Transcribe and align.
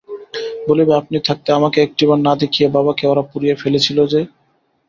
বলিবে, 0.67 0.93
আপনি 0.95 1.17
থাকতে 1.27 1.49
আমাকে 1.51 1.77
একটিবার 1.81 2.19
না 2.21 2.33
দেখিয়ে 2.41 2.67
বাবাকে 2.69 3.03
ওরা 3.07 3.23
পুড়িয়ে 3.31 3.55
ফেলেছিল 3.61 3.97
গো! 4.03 4.21